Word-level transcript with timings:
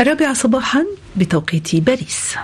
الرابعة 0.00 0.34
صباحا 0.34 0.86
بتوقيت 1.16 1.76
باريس. 1.76 2.34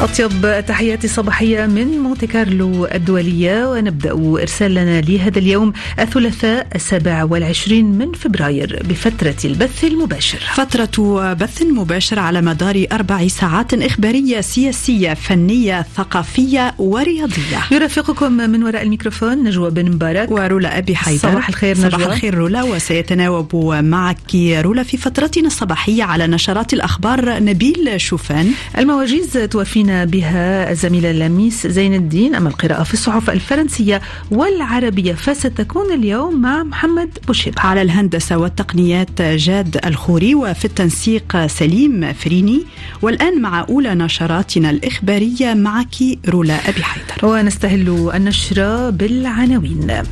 أطيب 0.00 0.64
تحياتي 0.66 1.06
الصباحية 1.06 1.66
من 1.66 1.98
مونتي 1.98 2.26
كارلو 2.26 2.86
الدولية 2.86 3.70
ونبدأ 3.70 4.12
إرسالنا 4.42 5.00
لهذا 5.00 5.38
اليوم 5.38 5.72
الثلاثاء 5.98 6.66
السابع 6.74 7.24
والعشرين 7.24 7.84
من 7.84 8.12
فبراير 8.12 8.82
بفترة 8.88 9.36
البث 9.44 9.84
المباشر. 9.84 10.38
فترة 10.54 11.32
بث 11.32 11.62
مباشر 11.62 12.18
على 12.18 12.40
مدار 12.40 12.86
أربع 12.92 13.28
ساعات 13.28 13.74
إخبارية 13.74 14.40
سياسية 14.40 15.14
فنية 15.14 15.86
ثقافية 15.96 16.74
ورياضية. 16.78 17.58
يرافقكم 17.70 18.32
من 18.32 18.64
وراء 18.64 18.82
الميكروفون 18.82 19.44
نجوى 19.44 19.70
بن 19.70 19.90
مبارك 19.90 20.30
ورولا 20.30 20.78
أبي 20.78 20.96
حيدر. 20.96 21.18
صباح 21.18 21.48
الخير 21.48 21.78
نجوى. 21.78 21.90
صباح 21.90 22.06
الخير 22.06 22.34
رولا 22.34 22.62
وسيتناوب 22.62 23.56
معك 23.66 24.34
رولا 24.34 24.82
في 24.82 24.96
فترتنا 24.96 25.46
الصباحية 25.46 26.02
على 26.02 26.26
نشرات 26.26 26.72
الأخبار 26.72 27.42
نبيل 27.42 28.00
شوفان. 28.00 28.50
المواجيز 28.78 29.32
توفينا 29.50 29.87
بها 29.90 30.70
الزميلة 30.70 31.12
لميس 31.12 31.66
زين 31.66 31.94
الدين 31.94 32.34
أما 32.34 32.48
القراءة 32.48 32.82
في 32.82 32.94
الصحف 32.94 33.30
الفرنسية 33.30 34.00
والعربية 34.30 35.12
فستكون 35.12 35.92
اليوم 35.92 36.40
مع 36.40 36.62
محمد 36.62 37.18
بوشيب 37.26 37.54
على 37.58 37.82
الهندسة 37.82 38.38
والتقنيات 38.38 39.22
جاد 39.22 39.80
الخوري 39.86 40.34
وفي 40.34 40.64
التنسيق 40.64 41.46
سليم 41.46 42.12
فريني 42.12 42.62
والآن 43.02 43.42
مع 43.42 43.66
أولى 43.68 43.94
نشراتنا 43.94 44.70
الإخبارية 44.70 45.54
معك 45.54 45.94
رولا 46.28 46.68
أبي 46.68 46.84
حيدر. 46.84 47.26
ونستهل 47.26 48.10
النشرة 48.14 48.90
بالعناوين. 48.90 50.02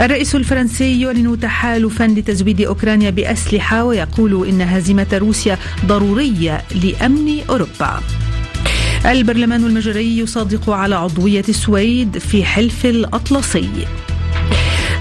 الرئيس 0.00 0.34
الفرنسي 0.34 1.00
يعلن 1.00 1.40
تحالفا 1.40 2.04
لتزويد 2.04 2.60
أوكرانيا 2.60 3.10
بأسلحة 3.10 3.84
ويقول 3.84 4.48
إن 4.48 4.62
هزيمة 4.62 5.06
روسيا 5.12 5.58
ضرورية 5.86 6.62
لأمن 6.82 7.40
أوروبا. 7.50 8.00
البرلمان 9.06 9.64
المجري 9.64 10.18
يصادق 10.18 10.70
على 10.70 10.94
عضوية 10.94 11.44
السويد 11.48 12.18
في 12.18 12.44
حلف 12.44 12.86
الأطلسي. 12.86 13.68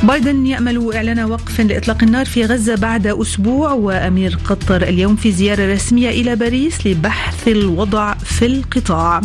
بايدن 0.04 0.46
يأمل 0.46 0.96
إعلان 0.96 1.20
وقف 1.20 1.62
لإطلاق 1.62 2.04
النار 2.04 2.26
في 2.26 2.46
غزة 2.46 2.76
بعد 2.76 3.08
أسبوع 3.08 3.72
وأمير 3.72 4.38
قطر 4.46 4.82
اليوم 4.82 5.16
في 5.16 5.32
زيارة 5.32 5.74
رسمية 5.74 6.10
إلى 6.10 6.36
باريس 6.36 6.88
لبحث 6.88 7.48
الوضع 7.48 8.14
في 8.14 8.46
القطاع. 8.46 9.22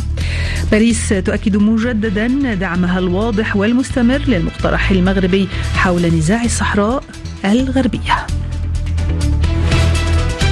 باريس 0.73 1.09
تؤكد 1.09 1.57
مجددا 1.57 2.55
دعمها 2.55 2.99
الواضح 2.99 3.57
والمستمر 3.57 4.19
للمقترح 4.19 4.91
المغربي 4.91 5.49
حول 5.75 6.03
نزاع 6.07 6.45
الصحراء 6.45 7.05
الغربية. 7.45 8.27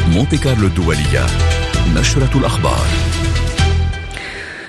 مونتي 0.08 0.38
كارلو 0.38 0.66
الدولية 0.66 1.26
نشرة 1.96 2.30
الأخبار. 2.38 2.86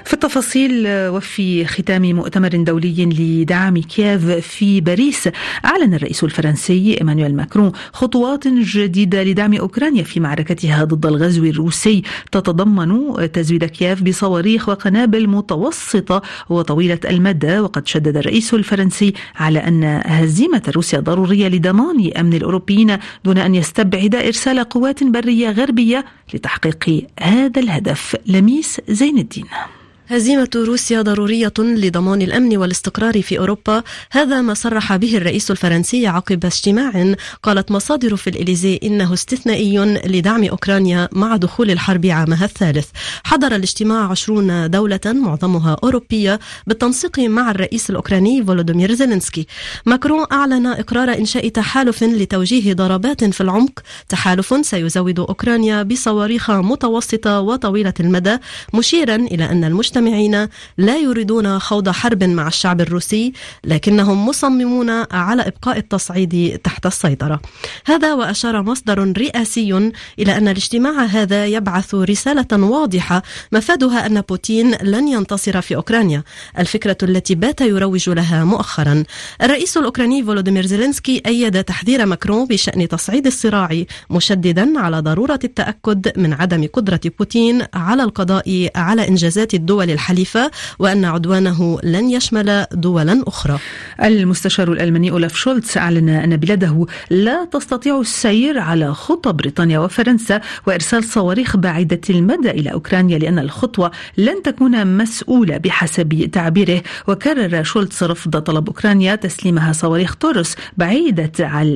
في 0.07 0.13
التفاصيل 0.13 0.87
وفي 0.87 1.65
ختام 1.65 2.01
مؤتمر 2.01 2.49
دولي 2.49 3.05
لدعم 3.05 3.77
كييف 3.77 4.25
في 4.25 4.81
باريس 4.81 5.29
أعلن 5.65 5.93
الرئيس 5.93 6.23
الفرنسي 6.23 6.97
إيمانويل 7.01 7.35
ماكرون 7.35 7.71
خطوات 7.93 8.47
جديدة 8.47 9.23
لدعم 9.23 9.53
أوكرانيا 9.53 10.03
في 10.03 10.19
معركتها 10.19 10.83
ضد 10.83 11.05
الغزو 11.05 11.43
الروسي. 11.43 12.01
تتضمن 12.31 13.31
تزويد 13.31 13.65
كييف 13.65 14.03
بصواريخ 14.03 14.69
وقنابل 14.69 15.27
متوسطة 15.27 16.21
وطويلة 16.49 16.99
المدى. 17.05 17.59
وقد 17.59 17.87
شدد 17.87 18.17
الرئيس 18.17 18.53
الفرنسي 18.53 19.13
على 19.35 19.59
أن 19.59 20.01
هزيمة 20.05 20.61
روسيا 20.75 20.99
ضرورية 20.99 21.47
لضمان 21.47 22.11
أمن 22.17 22.33
الأوروبيين 22.33 22.97
دون 23.25 23.37
أن 23.37 23.55
يستبعد 23.55 24.15
إرسال 24.15 24.59
قوات 24.59 25.03
برية 25.03 25.49
غربية 25.49 26.05
لتحقيق 26.33 27.07
هذا 27.19 27.61
الهدف. 27.61 28.15
لميس 28.25 28.81
زين 28.89 29.17
الدين 29.17 29.45
هزيمة 30.09 30.49
روسيا 30.55 31.01
ضرورية 31.01 31.53
لضمان 31.59 32.21
الأمن 32.21 32.57
والاستقرار 32.57 33.21
في 33.21 33.39
أوروبا. 33.39 33.83
هذا 34.11 34.41
ما 34.41 34.53
صرح 34.53 34.95
به 34.95 35.17
الرئيس 35.17 35.51
الفرنسي 35.51 36.07
عقب 36.07 36.45
اجتماع 36.45 37.15
قالت 37.43 37.71
مصادر 37.71 38.15
في 38.15 38.29
الإليزي 38.29 38.79
إنه 38.83 39.13
استثنائي 39.13 39.79
لدعم 40.05 40.43
أوكرانيا 40.43 41.09
مع 41.11 41.35
دخول 41.35 41.71
الحرب 41.71 42.05
عامها 42.05 42.45
الثالث. 42.45 42.87
حضر 43.23 43.55
الاجتماع 43.55 44.11
عشرون 44.11 44.69
دولة 44.69 44.99
معظمها 45.05 45.77
أوروبية 45.83 46.39
بالتنسيق 46.67 47.19
مع 47.19 47.51
الرئيس 47.51 47.89
الأوكراني 47.89 48.43
فولوديمير 48.43 48.93
زيلينسكي. 48.93 49.47
ماكرون 49.85 50.25
أعلن 50.31 50.67
إقرار 50.67 51.13
إنشاء 51.13 51.47
تحالف 51.49 52.03
لتوجيه 52.03 52.73
ضربات 52.73 53.23
في 53.23 53.41
العمق. 53.41 53.79
تحالف 54.09 54.53
سيزود 54.61 55.19
أوكرانيا 55.19 55.83
بصواريخ 55.83 56.51
متوسطة 56.51 57.39
وطويلة 57.39 57.93
المدى 57.99 58.37
مشيرا 58.73 59.15
إلى 59.15 59.45
أن 59.45 59.63
المجتمعين 59.63 60.47
لا 60.77 60.97
يريدون 60.97 61.59
خوض 61.59 61.89
حرب 61.89 62.23
مع 62.23 62.47
الشعب 62.47 62.81
الروسي 62.81 63.33
لكنهم 63.63 64.25
مصممون 64.25 64.89
على 65.11 65.41
إبقاء 65.47 65.77
التصعيد 65.77 66.59
تحت 66.63 66.85
السيطرة. 66.85 67.41
هذا 67.85 68.13
وأشار 68.13 68.61
مصدر 68.61 69.13
رئاسي 69.17 69.91
إلى 70.19 70.37
أن 70.37 70.47
الاجتماع 70.47 71.05
هذا 71.05 71.45
يبعث 71.45 71.95
رسالة 71.95 72.47
واضحة 72.53 73.23
مفادها 73.51 74.05
أن 74.05 74.21
بوتين 74.21 74.75
لن 74.81 75.07
ينتصر 75.07 75.61
في 75.61 75.75
أوكرانيا، 75.75 76.23
الفكرة 76.59 76.97
التي 77.03 77.35
بات 77.35 77.61
يروج 77.61 78.09
لها 78.09 78.43
مؤخرا. 78.43 79.03
الرئيس 79.43 79.77
الأوكراني 79.77 80.23
فولوديمير 80.23 80.65
زيلينسكي 80.65 81.21
أيد 81.25 81.63
تحذير 81.63 82.05
ماكرون 82.05 82.45
بشأن 82.45 82.87
تصعيد 82.87 83.25
الصراع 83.25 83.83
مشددا 84.09 84.79
على 84.79 84.99
ضرورة 84.99 85.39
التأكد 85.43 86.19
من 86.19 86.33
عدم 86.33 86.67
قدرة 86.73 87.01
بوتين 87.19 87.63
على 87.73 88.03
القضاء 88.03 88.69
على 88.75 89.07
إنجازات 89.07 89.53
الدول 89.53 89.86
الدول 89.87 89.97
الحليفة 89.97 90.51
وأن 90.79 91.05
عدوانه 91.05 91.79
لن 91.83 92.09
يشمل 92.09 92.65
دولا 92.71 93.23
أخرى. 93.27 93.59
المستشار 94.03 94.71
الألماني 94.71 95.11
أولاف 95.11 95.35
شولتز 95.35 95.77
أعلن 95.77 96.09
أن 96.09 96.37
بلاده 96.37 96.85
لا 97.09 97.45
تستطيع 97.45 97.99
السير 97.99 98.59
على 98.59 98.93
خطى 98.93 99.33
بريطانيا 99.33 99.79
وفرنسا 99.79 100.41
وإرسال 100.67 101.03
صواريخ 101.03 101.57
بعيدة 101.57 102.01
المدى 102.09 102.49
إلى 102.49 102.71
أوكرانيا 102.71 103.17
لأن 103.17 103.39
الخطوة 103.39 103.91
لن 104.17 104.41
تكون 104.43 104.97
مسؤولة 104.97 105.57
بحسب 105.57 106.29
تعبيره. 106.33 106.81
وكرر 107.07 107.63
شولتز 107.63 108.03
رفض 108.03 108.37
طلب 108.37 108.67
أوكرانيا 108.67 109.15
تسليمها 109.15 109.73
صواريخ 109.73 110.15
تورس 110.15 110.55
بعيدة 110.77 111.31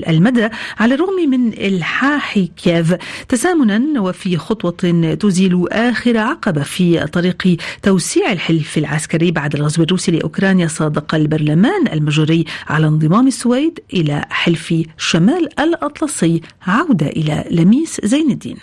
المدى 0.08 0.50
على 0.80 0.96
الرغم 0.96 1.30
من 1.30 1.54
إلحاح 1.54 2.40
كييف. 2.40 2.96
تسامنا 3.30 4.02
وفي 4.02 4.38
خطوة 4.38 4.72
تزيل 5.20 5.66
آخر 5.72 6.18
عقبة 6.18 6.64
في 6.64 7.08
طريق 7.08 7.58
توسيع 7.84 8.01
الحلف 8.32 8.78
العسكري 8.78 9.32
بعد 9.32 9.56
الغزو 9.56 9.84
الروسي 9.84 10.12
لأوكرانيا 10.12 10.68
صادق 10.68 11.16
البرلمان 11.16 11.88
المجري 11.88 12.46
على 12.68 12.88
انضمام 12.88 13.28
السويد 13.28 13.80
إلى 13.94 14.26
حلف 14.30 14.74
شمال 14.98 15.60
الأطلسي 15.60 16.42
عودة 16.68 17.08
إلى 17.08 17.46
لميس 17.52 18.02
زين 18.04 18.32
الدين. 18.32 18.58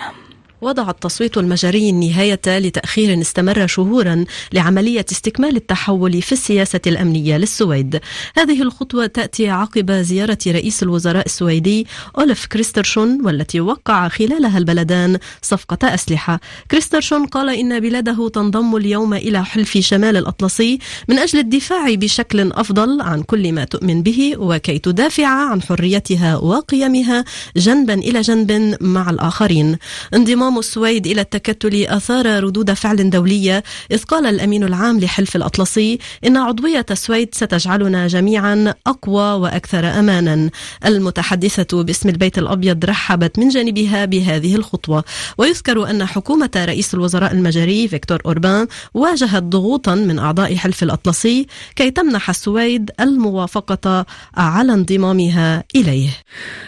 وضع 0.61 0.91
التصويت 0.91 1.39
المجري 1.39 1.91
النهاية 1.91 2.41
لتأخير 2.47 3.21
استمر 3.21 3.67
شهورا 3.67 4.25
لعملية 4.53 5.07
استكمال 5.13 5.57
التحول 5.57 6.23
في 6.23 6.33
السياسة 6.33 6.81
الأمنية 6.87 7.37
للسويد. 7.37 8.01
هذه 8.37 8.63
الخطوة 8.63 9.07
تأتي 9.07 9.49
عقب 9.49 9.93
زيارة 9.93 10.39
رئيس 10.47 10.83
الوزراء 10.83 11.27
السويدي 11.27 11.87
أولف 12.19 12.47
كريسترشون 12.47 13.21
والتي 13.25 13.61
وقع 13.61 14.09
خلالها 14.09 14.59
البلدان 14.59 15.19
صفقة 15.43 15.95
أسلحة. 15.95 16.41
كريسترشون 16.71 17.27
قال 17.27 17.49
إن 17.49 17.81
بلاده 17.81 18.29
تنضم 18.29 18.77
اليوم 18.77 19.15
إلى 19.15 19.45
حلف 19.45 19.79
شمال 19.79 20.17
الأطلسي 20.17 20.79
من 21.09 21.19
أجل 21.19 21.38
الدفاع 21.38 21.94
بشكل 21.94 22.53
أفضل 22.53 23.00
عن 23.00 23.23
كل 23.23 23.53
ما 23.53 23.65
تؤمن 23.65 24.03
به 24.03 24.35
وكي 24.38 24.79
تدافع 24.79 25.27
عن 25.27 25.62
حريتها 25.62 26.37
وقيمها 26.37 27.25
جنبا 27.56 27.94
إلى 27.94 28.21
جنب 28.21 28.77
مع 28.81 29.11
الآخرين. 29.11 29.77
انضمام 30.15 30.48
انضمام 30.49 30.59
السويد 30.59 31.06
إلى 31.06 31.21
التكتل 31.21 31.85
أثار 31.85 32.45
ردود 32.45 32.73
فعل 32.73 33.11
دولية 33.11 33.65
إذ 33.91 34.03
قال 34.03 34.27
الأمين 34.27 34.65
العام 34.65 35.00
لحلف 35.00 35.37
الأطلسي 35.37 35.99
إن 36.27 36.37
عضوية 36.37 36.87
السويد 36.91 37.29
ستجعلنا 37.35 38.06
جميعا 38.06 38.75
أقوى 38.87 39.33
وأكثر 39.33 39.87
أمانا. 39.87 40.50
المتحدثة 40.87 41.83
باسم 41.83 42.09
البيت 42.09 42.39
الأبيض 42.39 42.85
رحبت 42.85 43.39
من 43.39 43.49
جانبها 43.49 44.05
بهذه 44.05 44.56
الخطوة. 44.56 45.05
ويذكر 45.39 45.91
أن 45.91 46.05
حكومة 46.05 46.51
رئيس 46.56 46.94
الوزراء 46.94 47.33
المجري 47.33 47.89
فيكتور 47.89 48.23
أوربان 48.27 48.67
واجهت 48.94 49.43
ضغوطا 49.43 49.94
من 49.94 50.19
أعضاء 50.19 50.56
حلف 50.56 50.83
الأطلسي 50.83 51.47
كي 51.77 51.91
تمنح 51.91 52.31
السويد 52.31 52.91
الموافقة 53.01 54.06
على 54.35 54.73
انضمامها 54.73 55.65
إليه. 55.77 56.11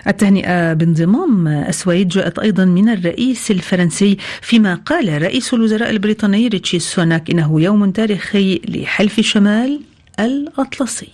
التهنئة 0.06 0.72
بانضمام 0.72 1.48
السويد 1.48 2.08
جاءت 2.08 2.38
أيضا 2.38 2.64
من 2.64 2.88
الرئيس 2.88 3.50
الف 3.50 3.69
الفرنسي 3.72 4.16
فيما 4.42 4.74
قال 4.74 5.22
رئيس 5.22 5.54
الوزراء 5.54 5.90
البريطاني 5.90 6.48
ريتشي 6.48 6.78
سوناك 6.78 7.30
إنه 7.30 7.60
يوم 7.60 7.90
تاريخي 7.90 8.60
لحلف 8.68 9.20
شمال 9.20 9.80
الأطلسي. 10.20 11.08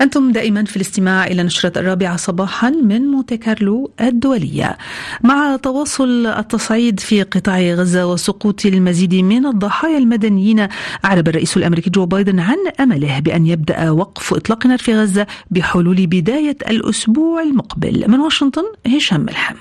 أنتم 0.00 0.32
دائما 0.32 0.64
في 0.64 0.76
الاستماع 0.76 1.26
إلى 1.26 1.42
نشرة 1.42 1.78
الرابعة 1.78 2.16
صباحا 2.16 2.70
من 2.70 3.02
مونتي 3.02 3.36
كارلو 3.36 3.90
الدولية. 4.00 4.78
مع 5.22 5.56
تواصل 5.56 6.26
التصعيد 6.26 7.00
في 7.00 7.22
قطاع 7.22 7.60
غزة 7.60 8.06
وسقوط 8.06 8.66
المزيد 8.66 9.14
من 9.14 9.46
الضحايا 9.46 9.98
المدنيين 9.98 10.68
أعرب 11.04 11.28
الرئيس 11.28 11.56
الأمريكي 11.56 11.90
جو 11.90 12.06
بايدن 12.06 12.40
عن 12.40 12.56
أمله 12.80 13.18
بأن 13.18 13.46
يبدأ 13.46 13.90
وقف 13.90 14.34
إطلاق 14.34 14.60
النار 14.64 14.78
في 14.78 14.94
غزة 14.94 15.26
بحلول 15.50 16.06
بداية 16.06 16.56
الأسبوع 16.70 17.42
المقبل. 17.42 18.04
من 18.08 18.20
واشنطن 18.20 18.64
هشام 18.86 19.20
ملحم. 19.20 19.56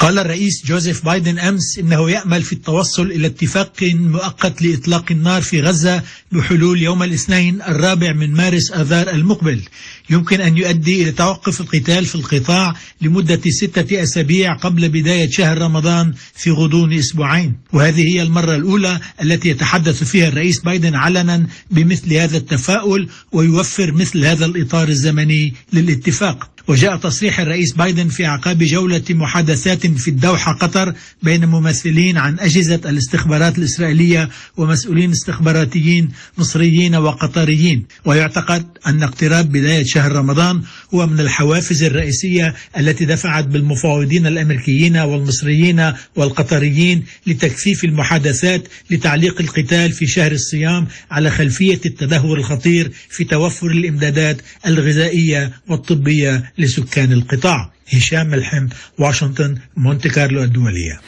قال 0.00 0.18
الرئيس 0.18 0.66
جوزيف 0.66 1.04
بايدن 1.04 1.38
أمس 1.38 1.78
إنه 1.78 2.10
يأمل 2.10 2.42
في 2.42 2.52
التوصل 2.52 3.06
إلى 3.10 3.26
اتفاق 3.26 3.72
مؤقت 3.82 4.62
لإطلاق 4.62 5.04
النار 5.10 5.42
في 5.42 5.60
غزة 5.60 6.02
بحلول 6.32 6.82
يوم 6.82 7.02
الاثنين 7.02 7.62
الرابع 7.62 8.12
من 8.12 8.34
مارس 8.34 8.72
آذار 8.72 9.10
المقبل. 9.10 9.60
يمكن 10.10 10.40
أن 10.40 10.56
يؤدي 10.56 11.02
إلى 11.02 11.12
توقف 11.12 11.60
القتال 11.60 12.06
في 12.06 12.14
القطاع 12.14 12.74
لمدة 13.00 13.40
ستة 13.50 14.02
أسابيع 14.02 14.54
قبل 14.54 14.88
بداية 14.88 15.30
شهر 15.30 15.58
رمضان 15.58 16.14
في 16.34 16.50
غضون 16.50 16.92
أسبوعين. 16.92 17.56
وهذه 17.72 18.08
هي 18.08 18.22
المرة 18.22 18.56
الأولى 18.56 19.00
التي 19.22 19.48
يتحدث 19.48 20.04
فيها 20.04 20.28
الرئيس 20.28 20.58
بايدن 20.60 20.94
علنا 20.94 21.46
بمثل 21.70 22.14
هذا 22.14 22.36
التفاؤل 22.36 23.08
ويوفر 23.32 23.92
مثل 23.92 24.24
هذا 24.24 24.46
الإطار 24.46 24.88
الزمني 24.88 25.54
للاتفاق. 25.72 26.50
وجاء 26.68 26.96
تصريح 26.96 27.40
الرئيس 27.40 27.72
بايدن 27.72 28.08
في 28.08 28.26
أعقاب 28.26 28.58
جولة 28.58 29.02
محادثات 29.10 29.86
في 29.86 30.08
الدوحة 30.08 30.52
قطر 30.52 30.94
بين 31.22 31.46
ممثلين 31.46 32.18
عن 32.18 32.38
أجهزة 32.38 32.80
الاستخبارات 32.86 33.58
الإسرائيلية 33.58 34.28
ومسؤولين 34.56 35.10
استخباراتيين 35.10 36.08
مصريين 36.38 36.94
وقطريين. 36.96 37.86
ويعتقد 38.04 38.66
أن 38.86 39.02
اقتراب 39.02 39.52
بداية 39.52 39.84
شهر 39.84 39.99
رمضان 40.08 40.62
هو 40.94 41.06
من 41.06 41.20
الحوافز 41.20 41.82
الرئيسية 41.82 42.54
التي 42.78 43.04
دفعت 43.04 43.44
بالمفاوضين 43.44 44.26
الأمريكيين 44.26 44.96
والمصريين 44.96 45.92
والقطريين 46.16 47.04
لتكثيف 47.26 47.84
المحادثات 47.84 48.68
لتعليق 48.90 49.40
القتال 49.40 49.92
في 49.92 50.06
شهر 50.06 50.32
الصيام 50.32 50.86
على 51.10 51.30
خلفية 51.30 51.80
التدهور 51.86 52.38
الخطير 52.38 52.90
في 53.08 53.24
توفر 53.24 53.66
الإمدادات 53.66 54.36
الغذائية 54.66 55.52
والطبية 55.68 56.52
لسكان 56.58 57.12
القطاع. 57.12 57.72
هشام 57.92 58.26
ملحم 58.26 58.68
واشنطن 58.98 59.58
مونتي 59.76 60.08
كارلو 60.08 60.42
الدولية. 60.42 61.00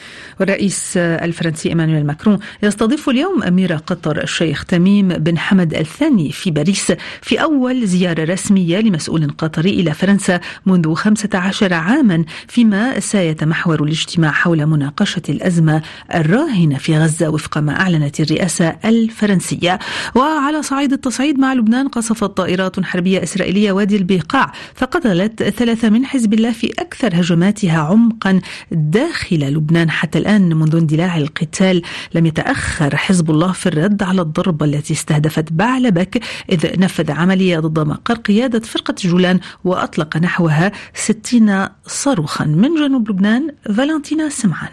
والرئيس 0.43 0.97
الفرنسي 0.97 1.69
إيمانويل 1.69 2.05
ماكرون 2.05 2.39
يستضيف 2.63 3.09
اليوم 3.09 3.43
أمير 3.43 3.73
قطر 3.73 4.23
الشيخ 4.23 4.65
تميم 4.65 5.07
بن 5.07 5.37
حمد 5.37 5.73
الثاني 5.73 6.31
في 6.31 6.51
باريس 6.51 6.93
في 7.21 7.41
أول 7.41 7.87
زيارة 7.87 8.23
رسمية 8.23 8.79
لمسؤول 8.79 9.29
قطري 9.37 9.69
إلى 9.69 9.93
فرنسا 9.93 10.39
منذ 10.65 10.93
15 10.93 11.73
عاما 11.73 12.25
فيما 12.47 12.99
سيتمحور 12.99 13.83
الاجتماع 13.83 14.31
حول 14.31 14.65
مناقشة 14.65 15.21
الأزمة 15.29 15.81
الراهنة 16.15 16.77
في 16.77 16.97
غزة 16.97 17.29
وفق 17.29 17.57
ما 17.57 17.81
أعلنت 17.81 18.19
الرئاسة 18.19 18.75
الفرنسية. 18.85 19.79
وعلى 20.15 20.61
صعيد 20.61 20.93
التصعيد 20.93 21.39
مع 21.39 21.53
لبنان 21.53 21.87
قصفت 21.87 22.23
طائرات 22.23 22.85
حربية 22.85 23.23
إسرائيلية 23.23 23.71
وادي 23.71 23.95
البقاع 23.95 24.51
فقتلت 24.75 25.43
ثلاثة 25.43 25.89
من 25.89 26.05
حزب 26.05 26.33
الله 26.33 26.51
في 26.51 26.71
أكثر 26.79 27.07
هجماتها 27.13 27.79
عمقا 27.79 28.41
داخل 28.71 29.39
لبنان 29.39 29.89
حتى 29.89 30.19
الآن 30.35 30.57
منذ 30.57 30.75
اندلاع 30.75 31.17
القتال 31.17 31.81
لم 32.13 32.25
يتأخر 32.25 32.97
حزب 32.97 33.31
الله 33.31 33.51
في 33.51 33.65
الرد 33.65 34.03
على 34.03 34.21
الضربة 34.21 34.65
التي 34.65 34.93
استهدفت 34.93 35.53
بعلبك 35.53 36.23
إذ 36.51 36.79
نفذ 36.79 37.11
عملية 37.11 37.59
ضد 37.59 37.79
مقر 37.79 38.13
قيادة 38.13 38.59
فرقة 38.59 38.95
جولان 38.99 39.39
وأطلق 39.63 40.17
نحوها 40.17 40.71
60 40.93 41.67
صاروخا. 41.87 42.45
من 42.45 42.75
جنوب 42.75 43.09
لبنان 43.09 43.47
فالنتينا 43.65 44.29
سمعان. 44.29 44.71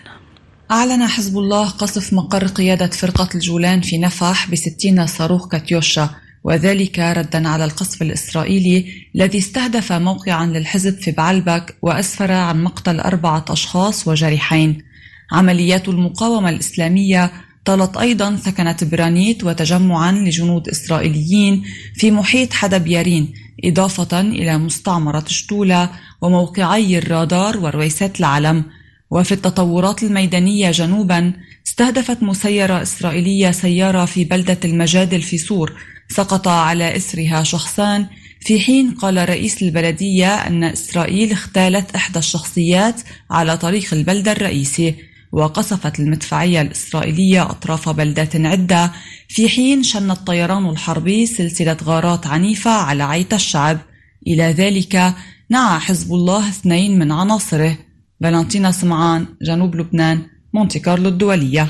أعلن 0.71 1.07
حزب 1.07 1.39
الله 1.39 1.69
قصف 1.69 2.13
مقر 2.13 2.47
قيادة 2.47 2.87
فرقة 2.87 3.29
الجولان 3.35 3.81
في 3.81 3.99
نفح 3.99 4.51
بستين 4.51 5.07
صاروخ 5.07 5.49
كاتيوشا 5.49 6.11
وذلك 6.45 6.99
ردا 6.99 7.49
على 7.49 7.65
القصف 7.65 8.03
الإسرائيلي 8.03 8.87
الذي 9.15 9.39
استهدف 9.39 9.93
موقعا 9.93 10.47
للحزب 10.47 10.99
في 10.99 11.11
بعلبك 11.11 11.77
وأسفر 11.83 12.33
عن 12.33 12.65
مقتل 12.65 13.01
أربعة 13.01 13.45
أشخاص 13.49 14.09
وجريحين. 14.09 14.90
عمليات 15.33 15.89
المقاومة 15.89 16.51
الإسلامية 16.51 17.33
طالت 17.65 17.97
أيضا 17.97 18.37
ثكنة 18.37 18.77
برانيت 18.83 19.45
وتجمعا 19.45 20.13
لجنود 20.13 20.69
إسرائيليين 20.69 21.63
في 21.95 22.11
محيط 22.11 22.53
حدب 22.53 22.87
يارين 22.87 23.33
إضافة 23.65 24.21
إلى 24.21 24.59
مستعمرة 24.59 25.25
شتولة 25.27 25.91
وموقعي 26.21 26.99
الرادار 26.99 27.59
ورويسات 27.59 28.21
العلم 28.21 28.65
وفي 29.11 29.33
التطورات 29.33 30.03
الميدانية 30.03 30.71
جنوبا 30.71 31.33
استهدفت 31.67 32.23
مسيرة 32.23 32.83
إسرائيلية 32.83 33.51
سيارة 33.51 34.05
في 34.05 34.25
بلدة 34.25 34.59
المجادل 34.65 35.23
في 35.23 35.39
سور 35.39 35.73
سقط 36.09 36.49
على 36.49 36.97
إسرها 36.97 37.43
شخصان. 37.43 38.07
في 38.41 38.61
حين 38.61 38.91
قال 38.91 39.29
رئيس 39.29 39.63
البلدية 39.63 40.35
أن 40.35 40.65
إسرائيل 40.65 41.33
اختالت 41.33 41.95
إحدى 41.95 42.19
الشخصيات 42.19 43.01
على 43.31 43.57
طريق 43.57 43.95
البلدة 43.95 44.33
الرئيسي. 44.33 45.10
وقصفت 45.33 46.01
المدفعية 46.01 46.61
الإسرائيلية 46.61 47.43
أطراف 47.43 47.89
بلدات 47.89 48.37
عدة. 48.37 48.93
في 49.29 49.49
حين 49.49 49.83
شن 49.83 50.11
الطيران 50.11 50.69
الحربي 50.69 51.27
سلسلة 51.27 51.77
غارات 51.85 52.27
عنيفة 52.27 52.71
على 52.71 53.03
عيت 53.03 53.35
الشعب. 53.35 53.79
إلى 54.27 54.43
ذلك 54.43 55.15
نعى 55.51 55.81
حزب 55.81 56.15
الله 56.15 56.49
اثنين 56.49 56.99
من 56.99 57.13
عناصره. 57.13 57.79
فالنتينا 58.23 58.71
سمعان 58.71 59.27
جنوب 59.43 59.77
لبنان 59.77 60.23
مونتي 60.55 60.79
كارلو 60.79 61.09
الدولية. 61.09 61.69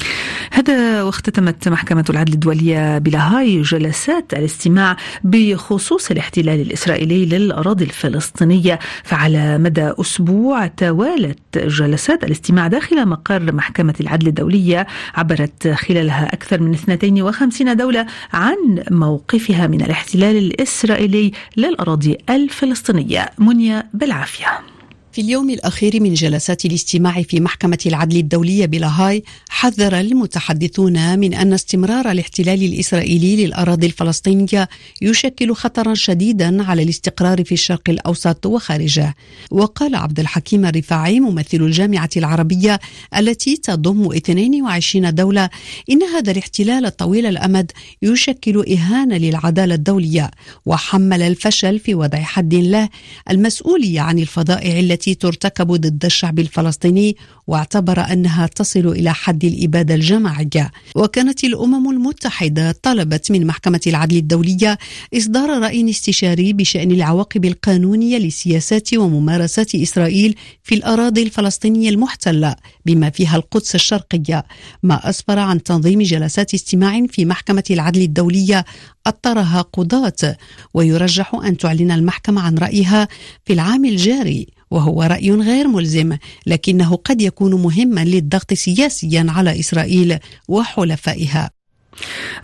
هذا 0.52 1.02
واختتمت 1.02 1.69
محكمة 1.69 2.05
العدل 2.11 2.32
الدولية 2.32 2.99
بلاهاي 2.99 3.62
جلسات 3.62 4.35
الاستماع 4.35 4.97
بخصوص 5.25 6.11
الاحتلال 6.11 6.61
الإسرائيلي 6.61 7.26
للأراضي 7.26 7.85
الفلسطينية. 7.85 8.79
فعلى 9.05 9.58
مدى 9.58 9.93
أسبوع 10.00 10.67
توالت 10.67 11.58
جلسات 11.58 12.25
الاستماع 12.25 12.67
داخل 12.67 13.08
مقر 13.08 13.52
محكمة 13.52 13.94
العدل 14.00 14.26
الدولية 14.26 14.87
عبرت 15.14 15.69
خلالها 15.69 16.35
أكثر 16.35 16.61
من 16.61 16.75
52 16.75 17.76
دولة 17.76 18.06
عن 18.32 18.83
موقفها 18.90 19.66
من 19.66 19.83
الاحتلال 19.83 20.37
الإسرائيلي 20.37 21.33
للأراضي 21.57 22.19
الفلسطينية. 22.30 23.30
منيا 23.38 23.88
بالعافية. 23.95 24.79
في 25.20 25.26
اليوم 25.26 25.50
الأخير 25.50 26.02
من 26.02 26.14
جلسات 26.14 26.64
الاستماع 26.64 27.22
في 27.22 27.40
محكمة 27.40 27.78
العدل 27.86 28.16
الدولية 28.16 28.66
بلاهاي 28.66 29.22
حذر 29.48 30.00
المتحدثون 30.00 31.18
من 31.18 31.34
أن 31.34 31.52
استمرار 31.52 32.10
الاحتلال 32.10 32.62
الإسرائيلي 32.62 33.46
للأراضي 33.46 33.86
الفلسطينية 33.86 34.68
يشكل 35.02 35.54
خطرا 35.54 35.94
شديدا 35.94 36.62
على 36.62 36.82
الاستقرار 36.82 37.44
في 37.44 37.52
الشرق 37.52 37.82
الأوسط 37.88 38.46
وخارجه. 38.46 39.14
وقال 39.50 39.94
عبد 39.94 40.20
الحكيم 40.20 40.66
الرفاعي 40.66 41.20
ممثل 41.20 41.62
الجامعة 41.62 42.10
العربية 42.16 42.80
التي 43.16 43.56
تضم 43.56 44.12
22 44.12 45.14
دولة 45.14 45.50
إن 45.90 46.02
هذا 46.02 46.32
الاحتلال 46.32 46.86
الطويل 46.86 47.26
الأمد 47.26 47.72
يشكل 48.02 48.64
إهانة 48.72 49.16
للعدالة 49.16 49.74
الدولية 49.74 50.30
وحمل 50.66 51.22
الفشل 51.22 51.78
في 51.78 51.94
وضع 51.94 52.18
حد 52.18 52.54
له 52.54 52.88
المسؤولية 53.30 54.00
عن 54.00 54.18
الفضائع 54.18 54.80
التي 54.80 55.10
التي 55.11 55.14
ترتكب 55.14 55.73
ضد 55.73 56.05
الشعب 56.05 56.38
الفلسطيني 56.38 57.17
واعتبر 57.47 58.00
أنها 58.00 58.47
تصل 58.47 58.88
إلى 58.88 59.14
حد 59.14 59.45
الإبادة 59.45 59.95
الجماعية. 59.95 60.71
وكانت 60.97 61.45
الأمم 61.45 61.90
المتحدة 61.90 62.73
طلبت 62.83 63.31
من 63.33 63.47
محكمة 63.47 63.81
العدل 63.87 64.17
الدولية 64.17 64.79
إصدار 65.14 65.62
رأي 65.62 65.90
استشاري 65.90 66.52
بشأن 66.52 66.90
العواقب 66.90 67.45
القانونية 67.45 68.19
لسياسات 68.19 68.95
وممارسات 68.95 69.75
إسرائيل 69.75 70.35
في 70.62 70.75
الأراضي 70.75 71.23
الفلسطينية 71.23 71.88
المحتلة 71.88 72.57
بما 72.87 73.11
فيها 73.11 73.37
القدس 73.37 73.75
الشرقية 73.75 74.45
ما 74.83 75.11
أسفر 75.11 75.38
عن 75.38 75.62
تنظيم 75.62 76.02
جلسات 76.02 76.55
استماع 76.55 77.07
في 77.07 77.25
محكمة 77.25 77.64
العدل 77.71 78.02
الدولية 78.02 78.64
اضطرها 79.07 79.62
قضاة. 79.62 80.37
ويرجح 80.75 81.35
أن 81.35 81.57
تعلن 81.57 81.90
المحكمة 81.90 82.40
عن 82.40 82.59
رأيها 82.59 83.09
في 83.45 83.52
العام 83.52 83.85
الجاري. 83.85 84.60
وهو 84.70 85.02
رأي 85.02 85.30
غير 85.30 85.68
ملزم 85.68 86.16
لكنه 86.46 86.96
قد 86.96 87.20
يكون 87.20 87.54
مهما 87.54 88.04
للضغط 88.04 88.54
سياسيا 88.54 89.26
على 89.28 89.60
إسرائيل 89.60 90.18
وحلفائها. 90.48 91.60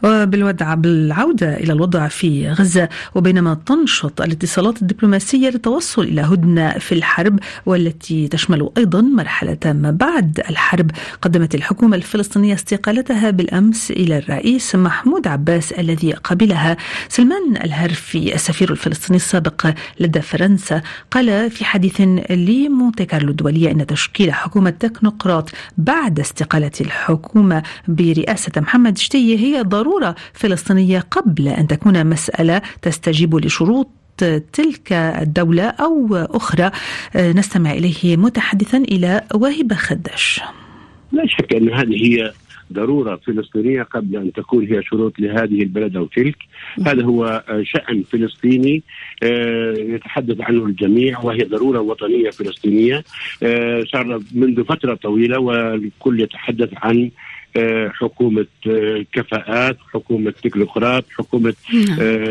وبالودع 0.03 0.75
بالعودة 0.75 1.57
إلى 1.57 1.73
الوضع 1.73 2.09
في 2.09 2.49
غزة 2.49 2.89
وبينما 3.15 3.55
تنشط 3.67 4.21
الاتصالات 4.21 4.83
الدبلوماسية 4.83 5.49
للتوصل 5.51 6.03
إلى 6.03 6.21
هدنة 6.21 6.71
في 6.79 6.93
الحرب 6.93 7.39
والتي 7.67 8.29
تشمل 8.29 8.71
أيضا 8.79 9.01
مرحلة 9.01 9.59
ما 9.65 9.91
بعد 9.91 10.41
الحرب. 10.51 10.91
قدمت 11.23 11.55
الحكومة 11.55 11.97
الفلسطينية 11.97 12.55
استقالتها 12.55 13.31
بالأمس 13.31 13.91
إلى 13.91 14.19
الرئيس 14.19 14.75
محمود 14.75 15.27
عباس 15.27 15.73
الذي 15.73 16.13
قبلها. 16.13 16.77
سلمان 17.09 17.57
الهرفي 17.65 18.35
السفير 18.35 18.71
الفلسطيني 18.71 19.17
السابق 19.17 19.67
لدى 20.01 20.21
فرنسا 20.21 20.83
قال 21.11 21.51
في 21.51 21.65
حديث 21.65 22.01
لمونتي 22.31 23.05
كارلو 23.05 23.31
الدولية 23.31 23.71
أن 23.71 23.87
تشكيل 23.87 24.33
حكومة 24.33 24.71
تكنوقراط 24.71 25.51
بعد 25.79 26.21
استقالة 26.21 26.71
الحكومة 26.81 27.63
برئاسة 27.89 28.53
محمد 28.57 28.99
شتي 28.99 29.36
هي 29.37 29.63
ضرورة 29.63 30.15
فلسطينية 30.33 30.99
قبل 30.99 31.49
أن 31.49 31.67
تكون 31.67 32.07
مسألة 32.07 32.63
تستجيب 32.83 33.35
لشروط 33.35 33.89
تلك 34.53 34.93
الدولة 34.93 35.65
أو 35.65 36.17
أخرى. 36.17 36.71
نستمع 37.17 37.73
إليه 37.73 38.17
متحدثا 38.17 38.79
إلى 38.79 39.21
واهب 39.35 39.73
خدش 39.73 40.41
لا 41.13 41.27
شك 41.27 41.55
أن 41.55 41.73
هذه 41.73 42.05
هي 42.05 42.33
ضرورة 42.73 43.21
فلسطينية 43.27 43.83
قبل 43.83 44.17
أن 44.17 44.33
تكون 44.33 44.67
هي 44.67 44.83
شروط 44.83 45.21
لهذه 45.21 45.63
البلد 45.63 45.97
أو 45.97 46.07
تلك. 46.07 46.37
هذا 46.87 47.05
هو 47.05 47.45
شأن 47.63 48.03
فلسطيني. 48.03 48.83
يتحدث 49.79 50.41
عنه 50.41 50.65
الجميع 50.65 51.21
وهي 51.21 51.39
ضرورة 51.39 51.81
وطنية 51.81 52.31
فلسطينية. 52.31 53.05
صار 53.93 54.21
منذ 54.35 54.65
فترة 54.65 54.95
طويلة 54.95 55.39
والكل 55.39 56.21
يتحدث 56.21 56.71
عن 56.77 57.11
حكومة 57.91 58.47
كفاءات 59.13 59.77
حكومة 59.95 60.31
تكنوقراط 60.31 61.05
حكومة 61.19 61.55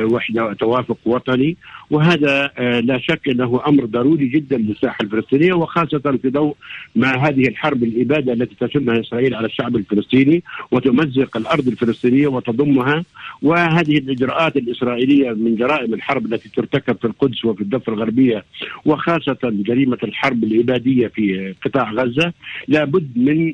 وحدة 0.01 0.53
توافق 0.53 0.97
وطني. 1.05 1.57
وهذا 1.89 2.51
لا 2.83 2.97
شك 2.99 3.29
أنه 3.29 3.61
أمر 3.67 3.85
ضروري 3.85 4.27
جدا 4.27 4.57
للساحة 4.57 4.97
الفلسطينية 5.03 5.53
وخاصة 5.53 6.17
في 6.21 6.29
ضوء 6.29 6.55
ما 6.95 7.15
هذه 7.15 7.47
الحرب 7.47 7.83
الإبادة 7.83 8.33
التي 8.33 8.55
تشنها 8.67 8.99
إسرائيل 8.99 9.35
على 9.35 9.45
الشعب 9.47 9.75
الفلسطيني 9.75 10.43
وتمزق 10.71 11.37
الأرض 11.37 11.67
الفلسطينية 11.67 12.27
وتضمها. 12.27 13.03
وهذه 13.41 13.97
الإجراءات 13.97 14.57
الإسرائيلية 14.57 15.31
من 15.31 15.55
جرائم 15.55 15.93
الحرب 15.93 16.25
التي 16.33 16.49
ترتكب 16.49 16.97
في 16.97 17.05
القدس 17.05 17.45
وفي 17.45 17.61
الضفة 17.61 17.93
الغربية 17.93 18.43
وخاصة 18.85 19.37
جريمة 19.43 19.97
الحرب 20.03 20.43
الإبادية 20.43 21.07
في 21.07 21.53
قطاع 21.65 21.91
غزة 21.91 22.33
لابد 22.67 23.11
من 23.15 23.53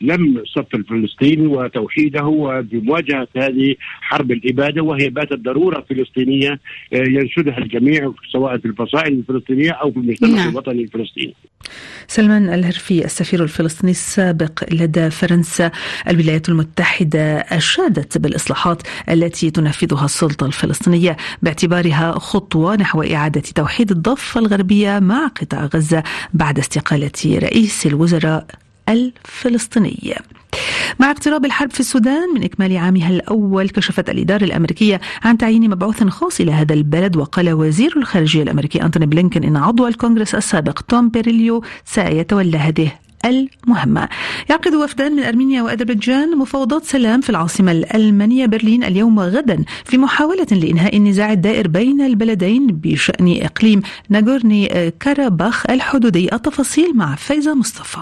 لم 0.00 0.42
صف 0.44 0.74
الفلسطيني 0.74 1.46
وتوحيده 1.46 2.24
وبمواجهة 2.24 3.28
هذه 3.36 3.74
حرب 4.00 4.32
الإبادة 4.32 4.82
وهي 4.82 5.08
باتت 5.08 5.38
ضرورة 5.38 5.84
فلسطينية 5.88 6.60
ينشدها 7.36 7.58
الجميع 7.58 8.12
سواء 8.32 8.58
في 8.58 8.64
الفصائل 8.64 9.12
الفلسطينية 9.12 9.70
أو 9.70 9.92
في 9.92 9.96
المجتمع 9.96 10.28
نعم. 10.28 10.48
الوطني 10.48 10.82
الفلسطيني 10.82 11.34
سلمان 12.06 12.48
الهرفي 12.48 13.04
السفير 13.04 13.42
الفلسطيني 13.42 13.90
السابق 13.90 14.64
لدى 14.72 15.10
فرنسا 15.10 15.70
الولايات 16.08 16.48
المتحدة 16.48 17.38
أشادت 17.38 18.18
بالإصلاحات 18.18 18.82
التي 19.10 19.50
تنفذها 19.50 20.04
السلطة 20.04 20.46
الفلسطينية 20.46 21.16
باعتبارها 21.42 22.12
خطوة 22.12 22.76
نحو 22.76 23.02
إعادة 23.02 23.42
توحيد 23.54 23.90
الضفة 23.90 24.40
الغربية 24.40 24.98
مع 24.98 25.26
قطاع 25.26 25.64
غزة 25.74 26.02
بعد 26.34 26.58
استقالة 26.58 27.10
رئيس 27.26 27.86
الوزراء 27.86 28.46
الفلسطيني 28.88 30.14
مع 30.98 31.10
اقتراب 31.10 31.44
الحرب 31.44 31.70
في 31.70 31.80
السودان 31.80 32.34
من 32.34 32.42
إكمال 32.42 32.76
عامها 32.76 33.10
الأول 33.10 33.68
كشفت 33.68 34.10
الإدارة 34.10 34.44
الأمريكية 34.44 35.00
عن 35.22 35.38
تعيين 35.38 35.70
مبعوث 35.70 36.04
خاص 36.04 36.40
إلى 36.40 36.52
هذا 36.52 36.74
البلد 36.74 37.16
وقال 37.16 37.52
وزير 37.52 37.96
الخارجية 37.96 38.42
الأمريكي 38.42 38.82
أنتوني 38.82 39.06
بلينكن 39.06 39.44
إن 39.44 39.56
عضو 39.56 39.86
الكونغرس 39.86 40.34
السابق 40.34 40.80
توم 40.80 41.08
بيريليو 41.08 41.64
سيتولى 41.84 42.58
هذه 42.58 42.92
المهمة. 43.24 44.08
يعقد 44.50 44.74
وفدان 44.74 45.12
من 45.12 45.22
أرمينيا 45.22 45.62
وأذربيجان 45.62 46.38
مفاوضات 46.38 46.84
سلام 46.84 47.20
في 47.20 47.30
العاصمة 47.30 47.72
الألمانية 47.72 48.46
برلين 48.46 48.84
اليوم 48.84 49.18
وغدا 49.18 49.64
في 49.84 49.98
محاولة 49.98 50.46
لإنهاء 50.52 50.96
النزاع 50.96 51.32
الدائر 51.32 51.68
بين 51.68 52.00
البلدين 52.00 52.66
بشأن 52.66 53.38
إقليم 53.42 53.82
ناغورني 54.08 54.92
كاراباخ 55.00 55.70
الحدودي. 55.70 56.34
التفاصيل 56.34 56.96
مع 56.96 57.14
فايزة 57.14 57.54
مصطفى. 57.54 58.00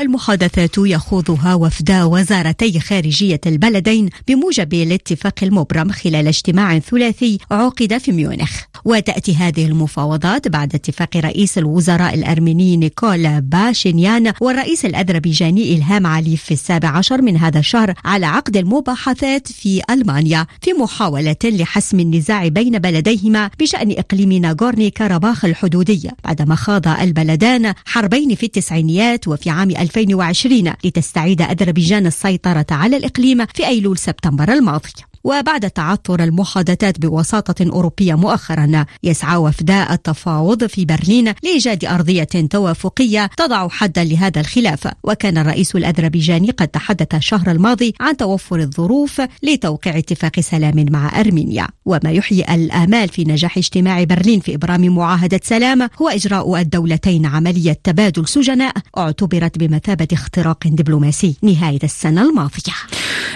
المحادثات 0.00 0.78
يخوضها 0.78 1.54
وفدا 1.54 2.04
وزارتي 2.04 2.80
خارجية 2.80 3.40
البلدين 3.46 4.08
بموجب 4.28 4.74
الاتفاق 4.74 5.34
المبرم 5.42 5.92
خلال 5.92 6.26
اجتماع 6.26 6.78
ثلاثي 6.78 7.38
عقد 7.50 7.98
في 7.98 8.12
ميونخ. 8.12 8.62
وتأتي 8.84 9.34
هذه 9.34 9.66
المفاوضات 9.66 10.48
بعد 10.48 10.74
اتفاق 10.74 11.16
رئيس 11.16 11.58
الوزراء 11.58 12.14
الأرميني 12.14 12.76
نيكولا 12.76 13.38
باشينيان 13.38 14.32
والرئيس 14.40 14.84
الأذربيجاني 14.84 15.74
إلهام 15.74 16.06
علي 16.06 16.36
في 16.36 16.54
السابع 16.54 16.88
عشر 16.88 17.22
من 17.22 17.36
هذا 17.36 17.58
الشهر 17.58 17.94
على 18.04 18.26
عقد 18.26 18.56
المباحثات 18.56 19.52
في 19.52 19.82
ألمانيا 19.90 20.46
في 20.62 20.72
محاولة 20.72 21.36
لحسم 21.44 22.00
النزاع 22.00 22.48
بين 22.48 22.78
بلديهما 22.78 23.50
بشأن 23.60 23.94
إقليم 23.98 24.32
ناغورني 24.32 24.90
كاراباخ 24.90 25.44
الحدودي. 25.44 26.10
بعدما 26.24 26.54
خاض 26.54 26.88
البلدان 26.88 27.74
حربين 27.84 28.34
في 28.34 28.46
التسعينيات 28.46 29.28
وفي 29.28 29.50
عام 29.50 29.70
2020 29.86 30.72
لتستعيد 30.84 31.42
أذربيجان 31.42 32.06
السيطرة 32.06 32.66
على 32.70 32.96
الإقليم 32.96 33.46
في 33.46 33.66
أيلول 33.66 33.98
سبتمبر 33.98 34.52
الماضي. 34.52 34.92
وبعد 35.26 35.70
تعثر 35.70 36.24
المحادثات 36.24 36.98
بوساطة 36.98 37.70
أوروبية 37.72 38.14
مؤخرا 38.14 38.84
يسعى 39.02 39.36
وفداء 39.36 39.92
التفاوض 39.92 40.66
في 40.66 40.84
برلين 40.84 41.34
لإيجاد 41.42 41.84
أرضية 41.84 42.24
توافقية 42.24 43.30
تضع 43.36 43.68
حدا 43.68 44.04
لهذا 44.04 44.40
الخلاف. 44.40 44.88
وكان 45.04 45.38
الرئيس 45.38 45.76
الأذربيجاني 45.76 46.50
قد 46.50 46.68
تحدث 46.68 47.14
الشهر 47.14 47.50
الماضي 47.50 47.94
عن 48.00 48.16
توفر 48.16 48.60
الظروف 48.60 49.22
لتوقيع 49.42 49.98
اتفاق 49.98 50.40
سلام 50.40 50.86
مع 50.90 51.20
أرمينيا. 51.20 51.68
وما 51.84 52.10
يحيي 52.10 52.54
الآمال 52.54 53.08
في 53.08 53.24
نجاح 53.24 53.58
اجتماع 53.58 54.04
برلين 54.04 54.40
في 54.40 54.54
إبرام 54.54 54.88
معاهدة 54.88 55.40
سلام 55.44 55.88
هو 56.02 56.08
إجراء 56.08 56.60
الدولتين 56.60 57.26
عملية 57.26 57.78
تبادل 57.84 58.28
سجناء 58.28 58.74
اعتبرت 58.98 59.58
بمثابة 59.58 60.08
اختراق 60.12 60.66
دبلوماسي 60.66 61.36
نهاية 61.42 61.80
السنة 61.84 62.22
الماضية. 62.22 62.74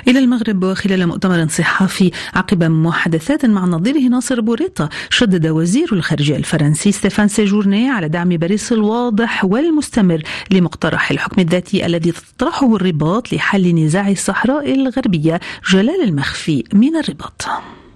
إلى 0.09 0.19
المغرب 0.19 0.65
وخلال 0.65 1.07
مؤتمر 1.07 1.43
صحفي 1.81 2.11
عقب 2.35 2.65
محادثات 2.65 3.47
مع 3.47 3.65
نظيره 3.65 4.09
ناصر 4.09 4.41
بوريطة 4.41 4.89
شدد 5.11 5.47
وزير 5.47 5.93
الخارجية 5.93 6.37
الفرنسي 6.37 6.93
ستيفان 6.93 7.29
سيجورني 7.29 7.91
على 7.91 8.09
دعم 8.09 8.29
باريس 8.29 8.73
الواضح 8.73 9.45
والمستمر 9.45 10.23
لمقترح 10.51 11.11
الحكم 11.11 11.41
الذاتي 11.41 11.87
الذي 11.87 12.13
تطرحه 12.13 12.77
الرباط 12.77 13.33
لحل 13.33 13.75
نزاع 13.75 14.09
الصحراء 14.09 14.75
الغربية 14.75 15.41
جلال 15.71 16.05
المخفي 16.05 16.65
من 16.73 16.97
الرباط. 16.97 17.49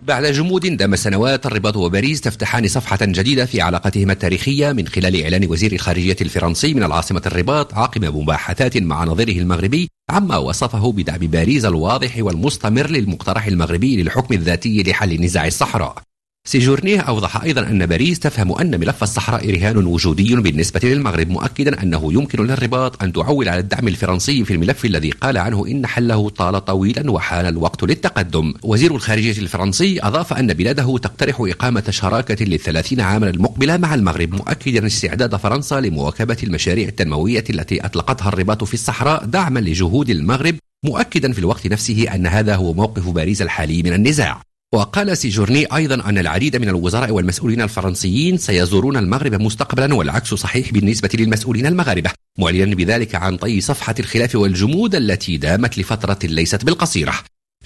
بعد 0.06 0.26
جمود 0.26 0.66
دام 0.76 0.96
سنوات 0.96 1.46
الرباط 1.46 1.76
وباريس 1.76 2.20
تفتحان 2.20 2.68
صفحة 2.68 2.98
جديدة 3.02 3.46
في 3.46 3.60
علاقتهما 3.60 4.12
التاريخية 4.12 4.72
من 4.72 4.88
خلال 4.88 5.22
إعلان 5.22 5.46
وزير 5.50 5.72
الخارجية 5.72 6.16
الفرنسي 6.20 6.74
من 6.74 6.82
العاصمة 6.82 7.22
الرباط 7.26 7.74
عقب 7.74 8.04
مباحثات 8.04 8.76
مع 8.76 9.04
نظيره 9.04 9.40
المغربي 9.40 9.88
عما 10.10 10.36
وصفه 10.36 10.92
بدعم 10.92 11.18
باريس 11.18 11.64
الواضح 11.64 12.16
والمستمر 12.18 12.90
للمقترح 12.90 13.46
المغربي 13.46 14.02
للحكم 14.02 14.34
الذاتي 14.34 14.82
لحل 14.82 15.20
نزاع 15.20 15.46
الصحراء. 15.46 16.02
سيجورنيه 16.46 17.00
أوضح 17.00 17.42
أيضا 17.42 17.60
أن 17.60 17.86
باريس 17.86 18.18
تفهم 18.18 18.52
أن 18.52 18.80
ملف 18.80 19.02
الصحراء 19.02 19.50
رهان 19.50 19.86
وجودي 19.86 20.36
بالنسبة 20.36 20.80
للمغرب 20.84 21.28
مؤكدا 21.28 21.82
أنه 21.82 22.12
يمكن 22.12 22.46
للرباط 22.46 23.02
أن 23.02 23.12
تعول 23.12 23.48
على 23.48 23.60
الدعم 23.60 23.88
الفرنسي 23.88 24.44
في 24.44 24.52
الملف 24.52 24.84
الذي 24.84 25.10
قال 25.10 25.38
عنه 25.38 25.66
إن 25.66 25.86
حله 25.86 26.28
طال 26.28 26.64
طويلا 26.64 27.10
وحان 27.10 27.46
الوقت 27.46 27.82
للتقدم. 27.84 28.54
وزير 28.62 28.94
الخارجية 28.94 29.42
الفرنسي 29.42 30.00
أضاف 30.02 30.32
أن 30.32 30.54
بلاده 30.54 30.98
تقترح 30.98 31.36
إقامة 31.40 31.84
شراكة 31.90 32.44
للثلاثين 32.44 33.00
عاما 33.00 33.30
المقبلة 33.30 33.76
مع 33.76 33.94
المغرب 33.94 34.34
مؤكدا 34.34 34.86
استعداد 34.86 35.36
فرنسا 35.36 35.80
لمواكبة 35.80 36.36
المشاريع 36.42 36.88
التنموية 36.88 37.44
التي 37.50 37.86
أطلقتها 37.86 38.28
الرباط 38.28 38.64
في 38.64 38.74
الصحراء 38.74 39.24
دعما 39.24 39.60
لجهود 39.60 40.10
المغرب 40.10 40.54
مؤكدا 40.84 41.32
في 41.32 41.38
الوقت 41.38 41.66
نفسه 41.66 42.14
أن 42.14 42.26
هذا 42.26 42.54
هو 42.56 42.72
موقف 42.72 43.08
باريس 43.08 43.42
الحالي 43.42 43.82
من 43.82 43.92
النزاع. 43.92 44.53
وقال 44.72 45.16
سيجورني 45.16 45.66
أيضا 45.76 45.94
أن 46.08 46.18
العديد 46.18 46.56
من 46.56 46.68
الوزراء 46.68 47.10
والمسؤولين 47.10 47.60
الفرنسيين 47.60 48.36
سيزورون 48.36 48.96
المغرب 48.96 49.34
مستقبلا 49.34 49.94
والعكس 49.94 50.34
صحيح 50.34 50.72
بالنسبة 50.72 51.10
للمسؤولين 51.14 51.66
المغاربة 51.66 52.10
معلنا 52.38 52.74
بذلك 52.74 53.14
عن 53.14 53.36
طي 53.36 53.60
صفحة 53.60 53.94
الخلاف 54.00 54.34
والجمود 54.34 54.94
التي 54.94 55.36
دامت 55.36 55.78
لفترة 55.78 56.18
ليست 56.24 56.64
بالقصيرة. 56.64 57.14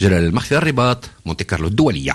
جلال 0.01 0.25
المخفي 0.25 0.57
الرباط 0.57 1.11
مونتي 1.27 1.45
كارلو 1.45 1.67
الدولية. 1.69 2.13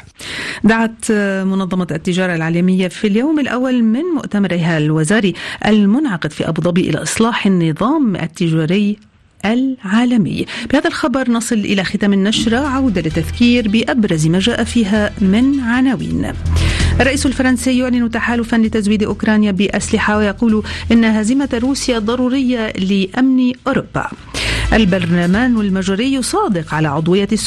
دعت 0.64 1.12
منظمة 1.44 1.88
التجارة 1.92 2.36
العالمية 2.36 2.88
في 2.88 3.08
اليوم 3.08 3.40
الأول 3.40 3.84
من 3.84 4.04
مؤتمرها 4.16 4.78
الوزاري 4.78 5.34
المنعقد 5.66 6.32
في 6.32 6.48
أبو 6.50 6.62
ظبي 6.62 6.90
إلى 6.90 7.04
إصلاح 7.04 7.46
النظام 7.46 8.16
التجاري 8.16 8.98
العالمي. 9.46 10.46
بهذا 10.72 10.88
الخبر 10.88 11.32
نصل 11.32 11.56
إلى 11.56 11.84
ختام 11.84 12.14
النشرة. 12.14 12.58
عودة 12.58 13.02
لتذكير 13.02 13.68
بأبرز 13.68 14.28
ما 14.28 14.40
جاء 14.40 14.64
فيها 14.64 15.12
من 15.22 15.60
عناوين. 15.60 16.32
الرئيس 17.00 17.26
الفرنسي 17.26 17.78
يعلن 17.78 18.12
تحالفا 18.12 18.56
لتزويد 18.56 19.04
أوكرانيا 19.04 19.52
بأسلحة 19.52 20.18
ويقول 20.18 20.64
إن 20.92 21.06
هزيمة 21.06 21.50
روسيا 21.54 22.00
ضرورية 22.00 22.72
لأمن 22.72 23.54
أوروبا. 23.68 24.08
البرلمان 24.74 25.60
المجري 25.60 26.14
يصادق 26.14 26.74
على 26.74 26.88
عضوية 26.88 27.28
السويد 27.32 27.44